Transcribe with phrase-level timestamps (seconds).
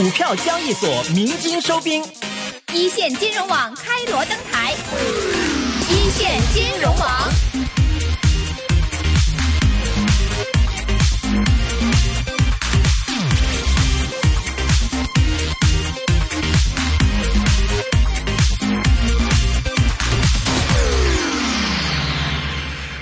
[0.00, 2.02] 股票交易所鸣金收兵，
[2.72, 4.72] 一线金融网开锣登台，
[5.90, 7.30] 一线金融网。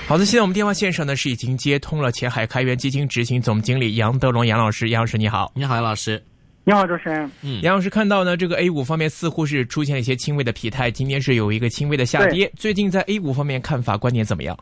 [0.05, 6.21] 好的，现在我们电话线上呢是已经接通了前海开源基金执行总经理杨德龙杨老师，杨老师你好，你好杨老师，
[6.69, 14.55] 你好主持人，嗯，杨老师看到呢这个 A 股方面似乎是出现了一些轻微的疲态，今天是有一个轻微的下跌，最近在 A 股方面看法观点怎么样？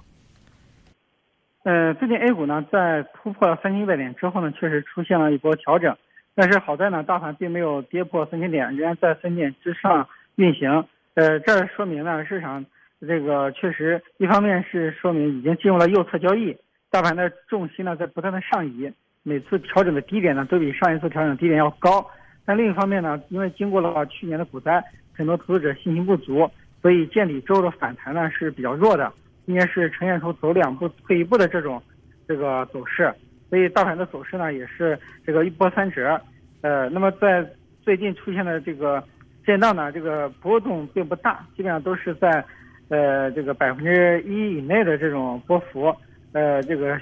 [1.63, 5.93] 呃，最近 A 股呢在突破了三千一百点之后呢，确实出现了一波调整，
[6.33, 10.85] 但是好在呢大盘并没有跌破三千点，仍然在三千点之上运行，
[11.16, 12.66] 呃，这说明呢市场。
[13.05, 16.55] 这个确实，一方面是说明已经进入了右侧交易，
[16.89, 18.89] 大盘的重心呢在不断的上移，
[19.27, 22.05] 每次调整的低点呢都比上一次调整低点要高。
[22.45, 24.81] 但另一方面呢，因为经过了去年的股灾，
[25.14, 26.50] 很多投资者信心不足，
[26.81, 29.11] 所以见底之后的反弹呢是比较弱的，
[29.45, 31.84] 应该是呈现出走两步退一步的这种
[32.25, 33.14] 这个走势。
[33.50, 36.19] 所以大盘的走势呢也是这个一波三折。
[36.62, 37.45] 呃，那么在
[37.81, 39.03] 最近出现的这个
[39.45, 42.44] 震荡呢，这个波动并不大，基本上都是在。
[42.89, 45.94] 呃，这个百分之一以内的这种波幅，
[46.38, 46.99] 呃，这个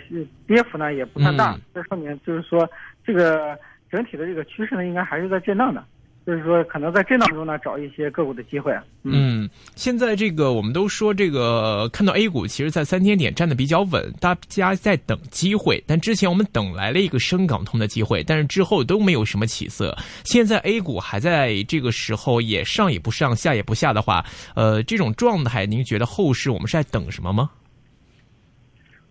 [0.48, 2.66] 跌幅呢也不算大，这说明就是说，
[3.06, 3.58] 这个
[3.92, 5.84] 整体的这个趋势呢，应该还是在震荡的。
[6.26, 8.76] 就是说，可能在震荡中呢，找一些个股的机会。
[9.04, 15.84] 嗯，现在这个我们都说这个看到 A 股，其实在三千点站的比较稳，大家在等机会。
[15.86, 19.96] 但之前我们等来了一个深港通的机会，但是之后都没有什么起色。
[20.24, 27.52] 现在 A 股还在这个时候也上也不上，下也不下的话，呃，这种状态，您觉得后市我们是在等什么吗？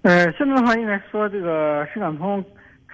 [0.04, 2.44] 呃，现在的话，应该说这个深港通。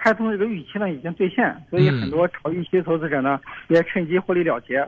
[0.03, 4.83] 开通这个预期呢已经兑现，所以很多炒预期投资者呢也趁机获利了结。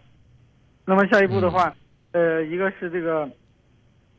[0.87, 1.71] 那么下一步的话，
[2.13, 3.29] 呃，一个是这个，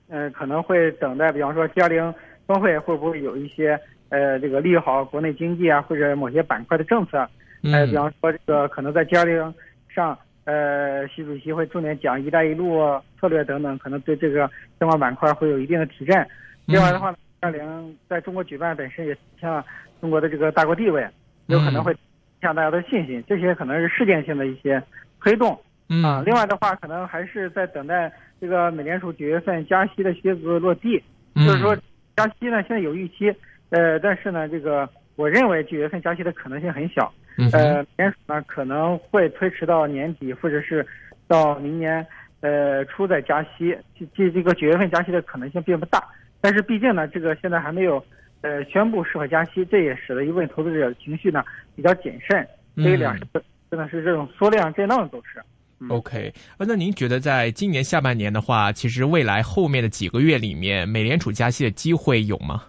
[0.09, 2.15] 呃，可能会等待，比方说 G20
[2.47, 3.77] 峰会会不会有一些
[4.09, 7.29] 呃这个利好国内经济啊或者某些板块的政策，
[7.65, 9.53] 呃，比方说这个可能在 G20
[9.89, 12.79] 上，呃，习主席会重点讲“一带一路”
[13.21, 14.49] 策略等等，可能对这个
[14.79, 16.25] 相关板块会有一定的提振。
[16.67, 17.13] 另外的话
[17.53, 19.65] ，G20 在中国举办本身也像。
[20.01, 21.09] 中国的这个大国地位，
[21.47, 21.99] 有可能会影
[22.43, 24.83] 响大家的信心，这些可能是事件性的一些
[25.19, 25.59] 推动。
[26.05, 26.23] 啊。
[26.27, 31.03] 另外的话，可能还是在等待这个美联储九月份加息的靴子落地，
[31.37, 31.75] 就是说
[32.15, 33.35] 加息呢，现在有预期，
[33.71, 37.11] 呃，但是呢，这个我认为九月份加息的可能性很小，
[37.55, 40.87] 呃，美联储呢可能会推迟到年底或者是
[41.27, 42.07] 到明年
[42.41, 43.75] 呃初再加息，
[44.15, 46.05] 这这个九月份加息的可能性并不大，
[46.45, 48.05] 但是毕竟呢，这个现在还没有。
[48.43, 51.43] 呃，宣布是否加息，这也使得一部分投资者的情绪呢
[51.75, 53.27] 比较谨慎，所以两市
[53.71, 55.43] 真的是这种缩量震荡的走势。
[55.89, 62.65] OK，那您觉得在今年下半年的话，其实未来后面的几个月里面，美联储加息的机会有吗？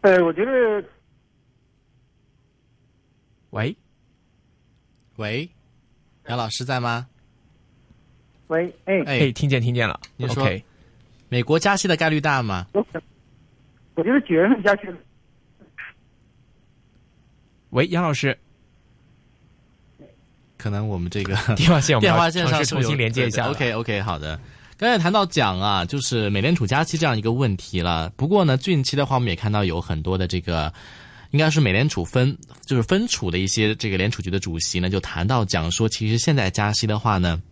[0.00, 0.84] 呃，我觉得，
[3.50, 3.76] 喂，
[5.18, 5.48] 喂，
[6.26, 7.06] 杨老师在吗？
[8.48, 10.00] 喂，哎哎，听见听见了。
[10.16, 10.44] 你说，
[11.34, 12.64] 美国加息的概率大吗？
[13.96, 14.82] 我觉得九月份加息。
[17.70, 18.38] 喂，杨老师，
[20.56, 23.50] 可能我们这个 电话线电话线上重新连接一下。
[23.50, 24.38] OK OK，好的。
[24.76, 28.12] 刚才谈到讲啊，就是美联储加息这样一个问题了。
[28.14, 30.72] 不过呢，近期的话，我们也看到有很多的这个，
[31.32, 37.42] 应该是美联储分就是分储的一些这个联储局的主席呢，就谈到讲说，其实现在加息的话呢，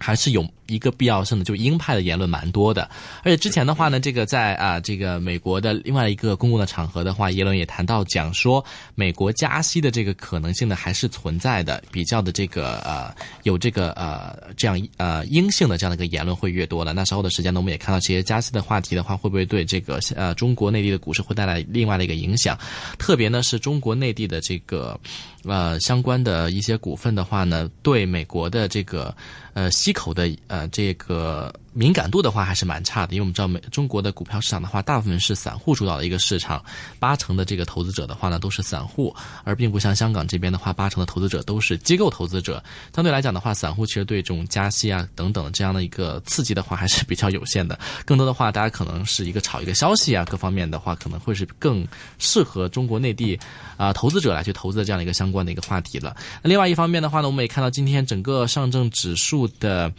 [0.00, 0.44] 还是有。
[0.70, 2.88] 一个必要性的，就鹰派的言论蛮多的，
[3.24, 13.12] 而且之前的话呢，这个在啊这个美国的另外一个公共的场合的话，耶伦也谈到讲说，美国加息的这个可能性呢还是存在的，比较的这个呃
[13.42, 16.92] 有这个呃这样呃阴性的这样的一个言论会越多了。
[16.92, 22.56] 那稍后的时间呢，我们也看到这些加息的话题的话，会不会对这个呃中国内地的股市会带来另外的一个影响？
[22.96, 24.96] 特别呢是中国内地的这个
[25.42, 29.12] 呃相关的一些股份的话呢，对美国的这个
[29.54, 30.66] 呃溪口的呃。
[30.68, 31.52] 这个。
[31.72, 36.62] 敏感度的话还是蛮差的，因为我们知道美中国的股票市场的话，大部分是散户主导的一个市场，
[36.98, 39.14] 八成的这个投资者的话呢都是散户，
[39.44, 42.62] 而并不像香港这边的话，八成的投资者都是机构投资者。
[42.94, 47.78] 相对来讲的话，散户其实对这种加息啊等等这样的一个刺激的话还是比较有限的。
[48.04, 51.86] 更多的话，大家可能是一个炒一个消息啊，各方面的话可能会是更
[52.18, 53.38] 适合中国内地
[53.76, 56.16] 啊投资者来去投资的这样的一个相关的一个话题了。
[56.42, 59.92] 那另外一方面的话呢，我们也看到今天整个上证指数的。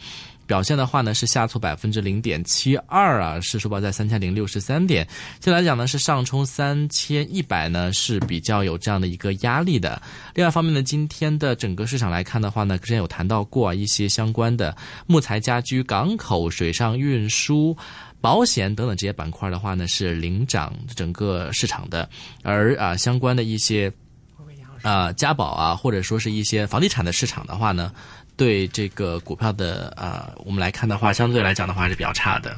[0.52, 5.08] 表现的话呢是下挫百分之零点七二啊，是收报在三千零六十三点。
[5.40, 10.02] 现在来讲呢是上冲三千一百呢是比较有这样的一个压力的。
[10.34, 14.76] 另外一方面呢，今天的整个市场来看的话呢，之前有谈到过啊一些相关的
[15.06, 17.74] 木材、家居、港口、水上运输。
[18.20, 22.06] 保险等等这些板块的话呢，是领涨整个市场的，
[22.42, 23.90] 而啊相关的一些
[24.82, 27.90] 啊家宝啊，或者说是一些房地产的市场的话呢，
[28.36, 32.56] 对这个股票的啊，我们来看的话，相对来讲的话是比较差的。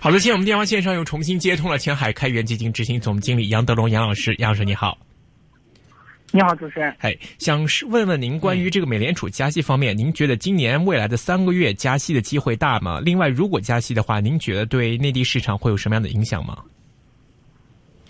[0.00, 4.96] 好的，现在我们电话线上又重新接通了前海开源基金执行总经理杨德龙杨老师，杨老师你好。
[6.32, 6.94] 你好，主持人。
[7.00, 13.00] 哎，想问问您关于这个美联储加息方面，您觉得今年未来的三个月加息的机会大吗？
[13.00, 16.56] 另外，如果加息的话，您觉得对内地市场会有什么样的影响吗？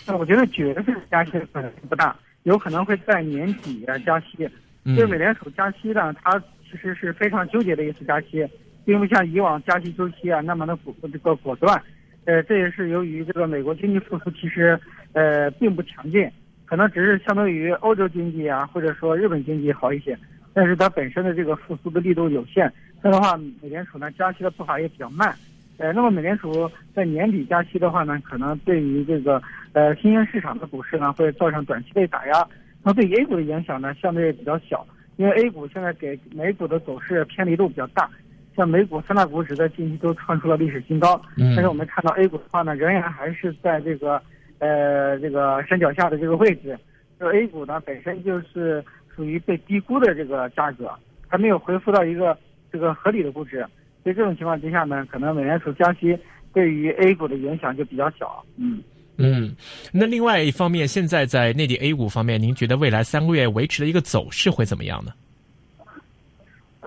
[0.05, 4.47] 那我觉得九月份加息的可能性不大，有可能会在年底啊加息。
[4.85, 6.39] 嗯就是美联储加息呢，它
[6.71, 8.47] 其实是非常纠结的一次加息，
[8.85, 11.83] 并不像以往加息周期啊那么的果这个果断。
[12.25, 14.79] 呃，这也是由于这个美国经济复苏其实
[15.13, 16.31] 呃并不强劲。
[16.67, 20.17] 可能只是相对于欧洲经济啊，或者说日本经济好一些，
[20.55, 22.73] 但是它本身的这个复苏的力度有限。
[23.03, 25.35] 这样的话，美联储呢加息的步伐也比较慢。
[25.79, 29.43] 呃，那么美联储在年底加息的话呢，可能对于这个
[29.73, 32.47] 呃新兴市场的股市呢会造成短期内打压。
[32.83, 34.87] 那对 A 股的影响呢相对比较小，
[35.17, 38.09] 因为 A 股现在给美股的走势偏离度比较大。
[38.57, 44.21] 像美股三大股指在近期都创出了历史新高，嗯但是我们看到 A 股的话呢，仍然还是在这个。
[44.63, 46.79] 呃，这个山脚下的这个位置，
[47.19, 48.85] 就 A 股呢本身就是
[49.17, 50.93] 属于被低估的这个价格，
[51.27, 52.37] 还没有恢复到一个
[52.71, 53.67] 这个合理的估值。
[54.03, 56.15] 所以这种情况之下呢，可能美联储加息
[56.53, 58.45] 对于 A 股的影响就比较小。
[58.59, 58.83] 嗯
[59.23, 59.55] 嗯，
[59.93, 65.13] 那另外一方面，现在在内地 A 股方面，您觉得未来三个月维持的一个走势会怎么样呢？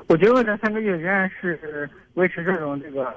[0.08, 3.14] 我觉得未来三个月仍然是维持这种这个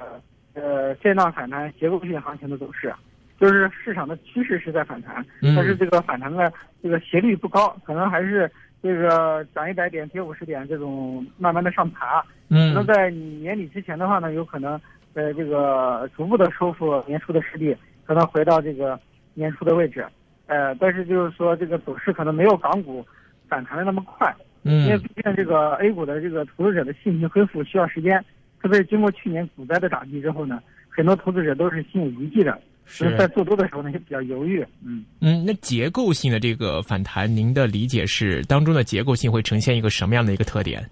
[0.55, 2.95] 呃震荡反弹、结构性行情的走势。
[3.39, 6.51] 就是市场的趋势是在反弹，但是这个反弹的
[6.83, 8.51] 这个斜率不高，可能还是
[8.83, 12.25] 这个涨一百点跌五十点这种慢慢的上爬。
[12.49, 14.81] 嗯，可能在年底之前的话呢，有可能
[15.13, 18.99] 呃这个逐步的收复年初的失地，可能回到这个
[19.35, 20.07] 年初的位置。
[20.47, 23.05] 呃，但是就是说这个走势可能没有港股
[23.49, 24.33] 反弹的那么快，
[24.63, 28.25] 嗯，因为毕竟这个 A 股的这个投资者的信心恢复需要时间，
[28.63, 32.57] 特别是经过去年股灾的打击之后呢，很多投资者都是心有余悸的。
[32.89, 34.65] 是在做多的时候呢，就比较犹豫。
[34.85, 40.89] 嗯嗯，那结构性的这个反弹，您的理解是当中的结构性会呈现一个什么样的一个特点？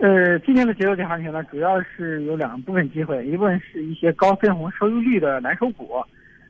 [0.00, 6.02] 呃，今天的结构性行情呢，主要是有两部分机会，一部分是一些高分红收益率的蓝筹股，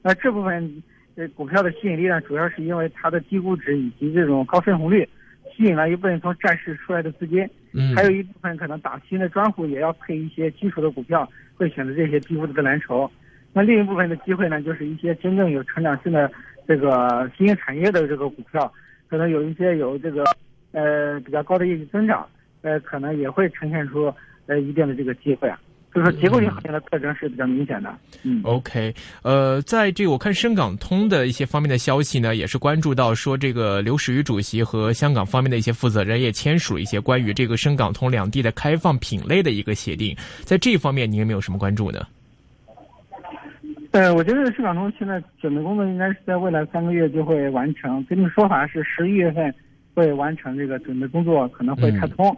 [0.03, 0.83] 那这部分
[1.17, 5.05] 呃股票的吸引力呢，主要是因为它的低估值以及这种高分红率，
[5.53, 7.45] 吸引了一部分从债市出来的资金。
[7.73, 13.11] 嗯，还有一部分可能打新的专户也要配一些基础的股票，会选择这些低估值的蓝筹。
[13.53, 16.31] 那另一部分的机会呢，就是一些真正有成长性的
[16.69, 18.73] 这个新兴产业的这个股票，
[19.09, 20.23] 可能有一些有这个
[20.71, 22.25] 呃比较高的业绩增长，
[22.63, 24.13] 呃可能也会呈现出
[24.47, 25.61] 呃一定的这个机会啊。
[25.93, 27.93] 就是说结构性行业的特征是比较明显的。
[28.23, 42.07] 嗯，OK，呃，在这个我看深港通的一些方面的消息呢，也是关注到说这个刘士余主席和香港方面的一些负责人也签署了一些关于这个深港通两地的开放品类的一个协定，在这方面您有没有什么关注呢？
[43.91, 48.05] 呃，我觉得深港通现在准备工作应该是在未来三个月就会完成。
[48.05, 49.53] 最近说法是十一月份
[49.93, 52.33] 会完成这个准备工作，可能会开通。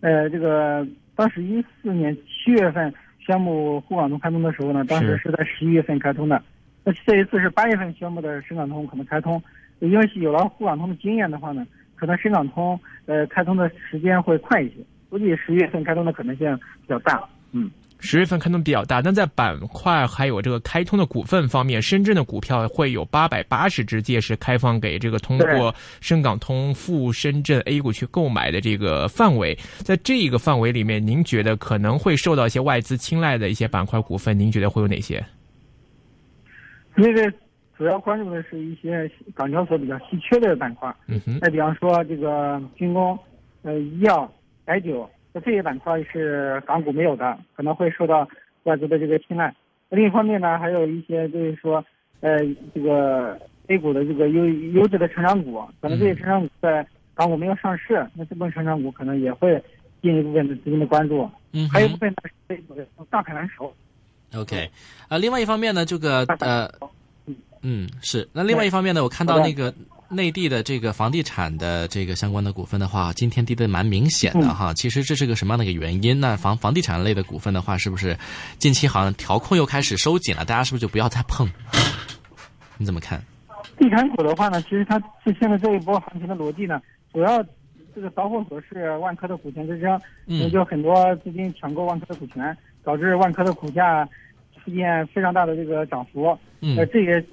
[0.00, 0.86] 呃，这个
[1.16, 6.42] 当时一四年七月份宣布沪港通开通的时候呢，当时是在十一月份开通的。
[6.84, 9.42] 那这一次是八月份宣布的深港通可能开通，
[9.80, 14.74] 因为有了沪港通的经验的话呢，可能深港通呃开通的时间会快一些，
[15.10, 17.22] 估计十月份开通的可能性比较大。
[17.52, 17.70] 嗯。
[18.00, 29.58] 十月份开通比较大，但在板块还有这个开通的股份方面，深圳的股票会有八百八十只届时开放给这个通过深港通赴深圳 A 股去购买的这个范围。
[29.78, 35.24] 在这个范围里面，您觉得可能会受到一些外资青睐的一些板块股份，您觉得会有哪些？
[36.94, 37.32] 那个
[37.76, 43.18] 主要关注的是一些港交所比较稀缺的板块，嗯哼，再比方说这个军工、
[43.62, 44.32] 呃医药、
[44.64, 45.08] 白酒。
[45.34, 48.28] 这些板块是港股没有的，可能会受到
[48.64, 49.54] 外资的这个青睐。
[49.90, 51.84] 另一方面呢，还有一些就是说，
[52.20, 52.38] 呃，
[52.74, 59.62] 这个 A 股的这个优优质的成长股，可能这些成长股在港股没有上市，那这部分成长股可能也会
[60.02, 61.30] 进一部分的资金的关注。
[61.52, 63.72] 嗯，还有一部分呢是 A 股的大盘蓝筹。
[64.34, 64.68] OK，
[65.08, 66.70] 啊，另外一方面呢，这个呃，
[67.62, 68.28] 嗯，是。
[68.34, 69.72] 那另外一方面呢，我看到那个
[70.10, 74.72] 内地的这个房地产的这个相关的股份的话，今天跌得蛮明显的哈。
[74.72, 76.18] 其实这是个什么样的一个原因？
[76.18, 78.16] 那房房地产类的股份的话，是不是
[78.58, 80.44] 近期好像调控又开始收紧了？
[80.44, 81.46] 大家是不是就不要再碰？
[82.78, 83.22] 你怎么看？
[83.76, 86.80] 地产股的话呢，其实它是现在这一波行情的逻辑呢，
[87.12, 87.44] 主要
[87.94, 94.08] 这个导火索是万科的股权之争，也就很多资金抢购万科的股权，导致万科的股价
[94.54, 96.36] 出现非常大的这个涨幅。
[96.60, 97.24] 嗯，呃，这也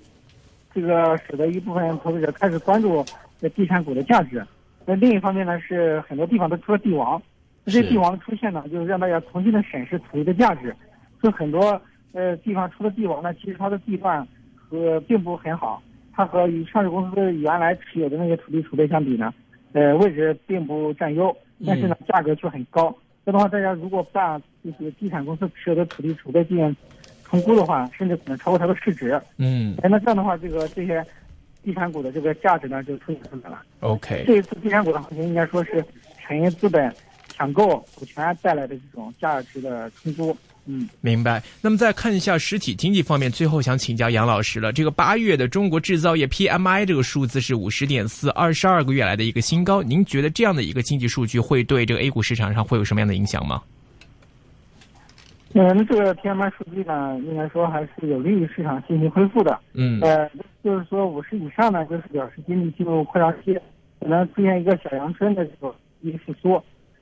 [0.75, 3.01] 这个使得一部分投资者开始关注
[3.39, 4.46] 这地产股的价值。
[4.86, 7.20] 那另一方面呢，是很多地方都出了地王，
[7.65, 10.75] 这些地王的出现呢，就是让大家重新的审视土地的价值。
[11.24, 15.82] 就很多呃地方出了地王呢，其实它的地段和并不很好。
[16.13, 19.34] 它和与上市公司原来持有的那些土地储备相比呢，
[19.72, 22.94] 呃，位置并不占优，但是呢，价格却很高。
[23.25, 26.75] 这样的话，大家如果把就是地产公司持有的土地储备进行
[27.29, 29.20] 重估的话，甚至可能超过它的市值。
[29.38, 31.03] 嗯，哎，那这样的话，这个这些
[31.63, 33.62] 地产股的这个价值呢，就出现出来了。
[33.82, 35.84] OK，这一次地产股的行情应该说是
[36.22, 36.94] 产业资本
[37.34, 40.36] 抢购股权带来的这种价值的冲突。
[40.67, 41.44] 嗯，明白。
[41.62, 44.74] 那么再看一下实体经济方面，最后想请教杨老师了。
[44.74, 49.84] 这个八月的中国制造业 PMI 这个数字是五十点四，二十二个月来的一个新高。
[49.84, 53.62] 您觉得这样的一个经济数据会对这个 A 股市场上会有什么样的影响吗？
[55.58, 59.58] 嗯，这个 PMI 数据呢，应该说还是有利于市场信心恢复的。
[59.74, 60.30] 嗯呃，
[60.62, 63.58] 就是说五十以上呢，就是表示经济进入扩张期，
[64.02, 66.62] 可能出现一个小阳春的这种一个复苏。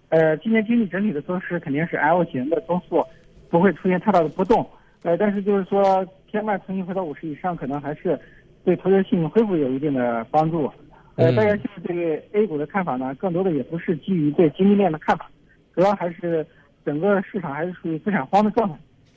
[0.09, 3.03] 呃，今年经济整体的走势肯定是 L 型的增速，
[3.49, 4.63] 不会出现太大的波动。
[5.01, 8.19] 呃，但是就是说 PMI 重新回到五十以上，可能还是
[8.63, 10.71] 对投资信心恢复有一定的帮助。
[11.15, 15.27] 呃，嗯大家现在对 A 股的看法呢，更多的也不是基于对经济面的看法，
[15.73, 16.45] 主要还是
[16.85, 18.75] 整个市场还是属于资产荒的状态，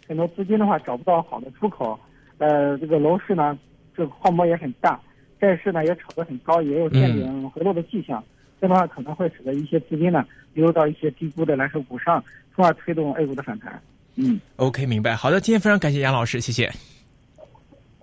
[0.08, 1.98] 很多资金的话找不到好的出口。
[2.38, 3.58] 呃，这个楼市呢，
[3.96, 5.00] 这个泡沫也很大，
[5.40, 8.22] 债市呢也炒得很高，也有见顶回落的迹象。
[8.60, 12.22] 这样的话可能会使得一些资金呢流入到一些低估的蓝筹股上，
[12.54, 13.80] 从而推动 A 股的反弹。
[14.16, 15.14] 嗯，OK，明白。
[15.14, 16.70] 好的，今天非常感谢杨老师，谢谢。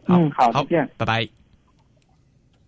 [0.07, 0.89] 嗯，好，好再见。
[0.97, 1.42] 拜拜。